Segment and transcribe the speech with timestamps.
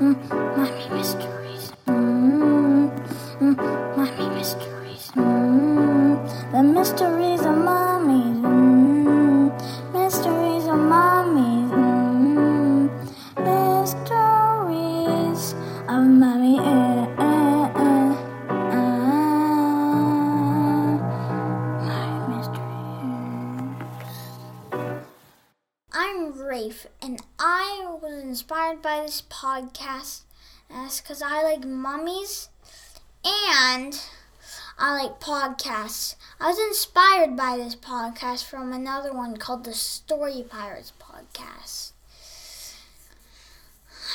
[0.00, 0.16] mm,
[0.56, 1.72] mommy mysteries.
[1.86, 2.90] Mm,
[3.40, 3.56] mm,
[3.96, 5.10] mommy mysteries.
[5.16, 8.40] Mm, the mysteries of mommies.
[8.42, 9.50] Mm,
[9.92, 11.72] mysteries of.
[11.72, 12.88] Mm,
[13.38, 15.54] mysteries
[15.88, 16.37] of mommy.
[26.10, 30.22] I'm Rafe, and I was inspired by this podcast.
[30.66, 32.48] Because I like mummies
[33.22, 34.00] and
[34.78, 36.14] I like podcasts.
[36.40, 41.92] I was inspired by this podcast from another one called the Story Pirates podcast.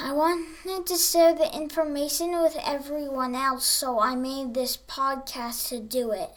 [0.02, 5.80] I wanted to share the information with everyone else, so I made this podcast to
[5.80, 6.32] do it.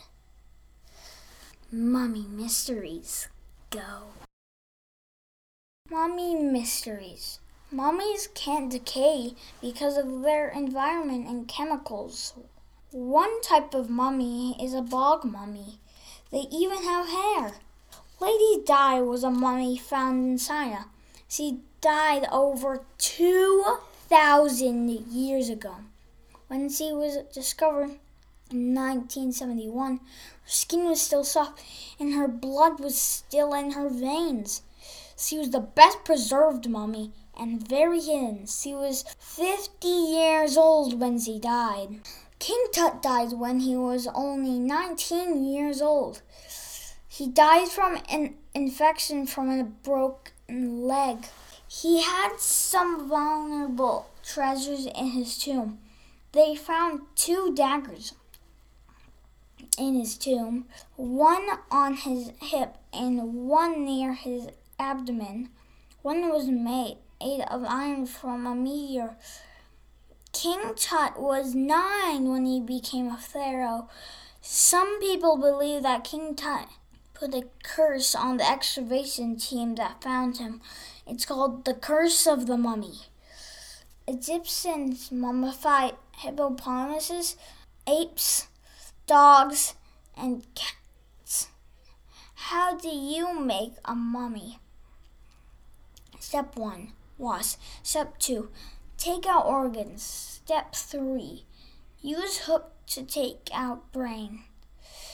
[1.73, 3.29] Mummy Mysteries.
[3.71, 4.03] Go.
[5.89, 7.39] Mummy mysteries.
[7.71, 12.35] Mummies can't decay because of their environment and chemicals.
[12.91, 15.79] One type of mummy is a bog mummy.
[16.33, 17.61] They even have hair.
[18.21, 20.87] Lady Dai was a mummy found in China.
[21.29, 25.77] She died over 2,000 years ago.
[26.49, 28.01] When she was discovered
[28.51, 30.01] in 1971, her
[30.47, 31.63] skin was still soft
[32.01, 34.63] and her blood was still in her veins.
[35.19, 38.47] She was the best preserved mummy and very hidden.
[38.47, 42.01] She was 50 years old when she died.
[42.39, 46.21] King Tut died when he was only 19 years old.
[47.09, 51.27] He died from an infection from a broken leg.
[51.67, 55.79] He had some vulnerable treasures in his tomb.
[56.33, 58.13] They found two daggers
[59.79, 65.51] in his tomb, one on his hip and one near his abdomen.
[66.03, 69.17] One was made made of iron from a meteor.
[70.33, 73.89] King Tut was nine when he became a pharaoh.
[74.41, 76.69] Some people believe that King Tut
[77.15, 80.61] put a curse on the excavation team that found him.
[81.07, 83.07] It's called the Curse of the Mummy.
[84.07, 87.37] Egyptians mummified hippopotamuses,
[87.89, 88.49] apes,
[89.07, 89.75] dogs,
[90.17, 91.49] and cats.
[92.35, 94.59] How do you make a mummy?
[96.27, 96.89] Step 1
[97.19, 97.55] Wash.
[97.85, 98.49] Step 2
[98.99, 100.03] Take out organs.
[100.03, 101.45] Step 3
[102.03, 104.43] Use hook to take out brain.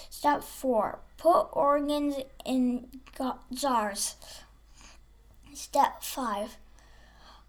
[0.08, 2.14] Step 4 Put organs
[2.46, 2.88] in
[3.52, 4.16] jars.
[5.52, 6.56] Step 5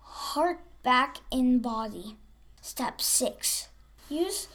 [0.02, 2.18] Heart back in body.
[2.60, 3.70] Step 6
[4.10, 4.50] Use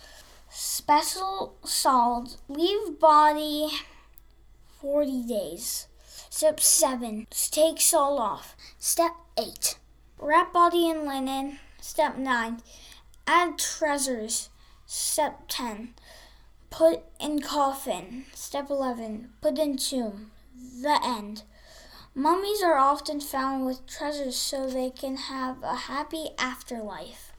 [0.50, 2.36] special salt.
[2.46, 3.70] Leave body
[4.82, 5.86] 40 days.
[6.38, 7.26] Step 7.
[7.32, 8.56] Take salt off.
[8.78, 9.76] Step 8.
[10.20, 11.58] Wrap body in linen.
[11.80, 12.62] Step 9.
[13.26, 14.48] Add treasures.
[14.86, 15.94] Step 10.
[16.70, 18.26] Put in coffin.
[18.34, 19.30] Step 11.
[19.40, 20.30] Put in tomb.
[20.80, 21.42] The end.
[22.14, 27.32] Mummies are often found with treasures so they can have a happy afterlife.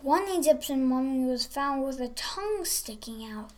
[0.00, 3.50] One Egyptian mummy was found with a tongue sticking out.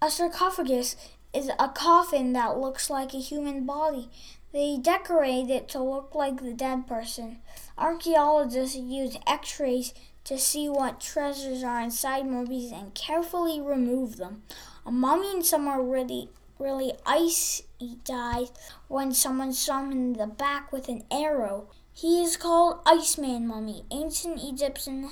[0.00, 0.96] A sarcophagus
[1.34, 4.10] is a coffin that looks like a human body.
[4.52, 7.38] They decorate it to look like the dead person.
[7.76, 9.92] Archaeologists use x rays
[10.24, 14.42] to see what treasures are inside mummies and carefully remove them.
[14.84, 17.64] A mummy in somewhere really, really icy
[18.04, 18.50] died
[18.88, 21.68] when someone shot him in the back with an arrow.
[21.92, 23.84] He is called Iceman Mummy.
[23.90, 25.10] Ancient Egyptians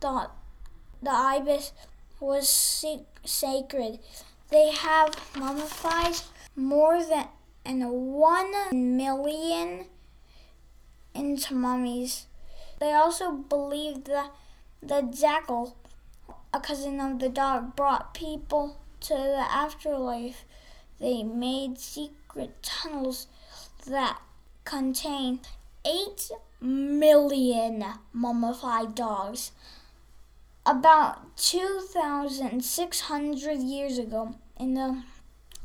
[0.00, 0.36] thought
[1.02, 1.72] the ibis
[2.20, 2.48] was
[3.24, 3.98] sacred.
[4.50, 6.14] They have mummified
[6.56, 7.28] more than
[7.64, 9.84] one million
[11.14, 12.26] into mummies.
[12.80, 14.30] They also believe that
[14.82, 15.76] the jackal,
[16.54, 20.46] a cousin of the dog, brought people to the afterlife.
[20.98, 23.26] They made secret tunnels
[23.86, 24.18] that
[24.64, 25.40] contain
[25.84, 29.52] 8 million mummified dogs.
[30.66, 35.02] About 2,600 years ago, in the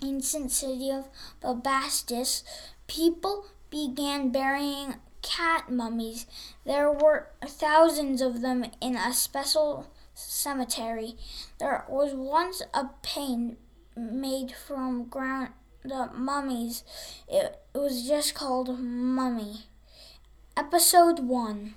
[0.03, 1.07] ancient city of
[1.41, 2.43] Bubastis,
[2.87, 6.25] people began burying cat mummies.
[6.65, 11.15] There were thousands of them in a special cemetery.
[11.59, 13.57] There was once a paint
[13.95, 15.49] made from ground
[16.13, 16.83] mummies.
[17.27, 19.65] It was just called Mummy.
[20.55, 21.73] Episode 1